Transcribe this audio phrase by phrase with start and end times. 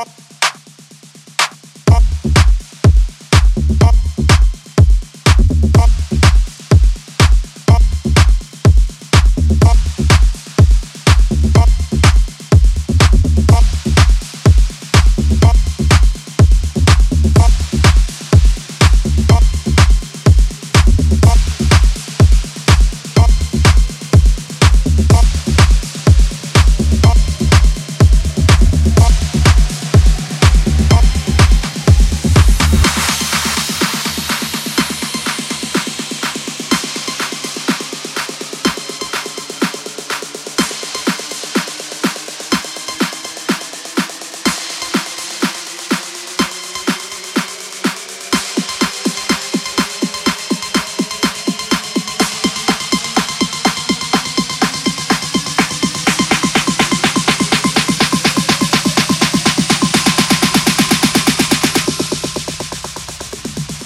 [0.00, 0.08] up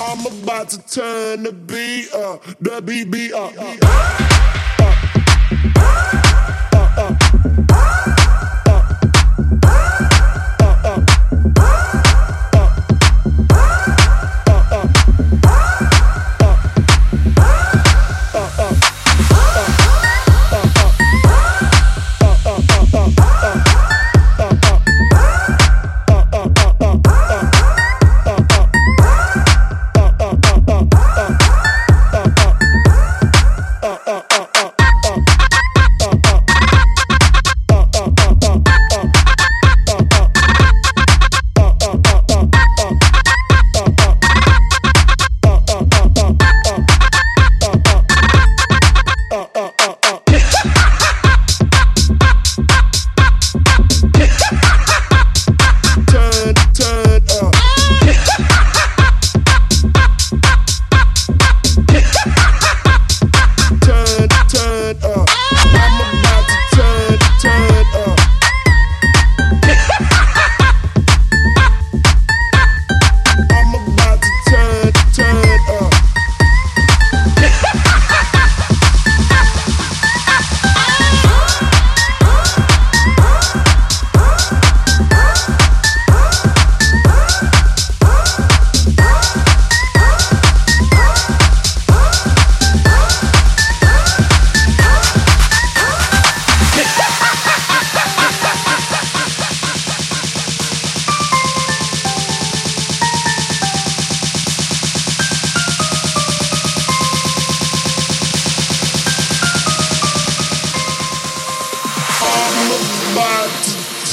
[0.00, 4.33] I'm about to turn the beat up, the beat up.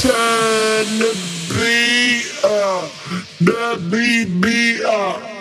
[0.00, 1.12] Turn the
[1.50, 2.90] beat up,
[3.40, 5.31] the beat beat up.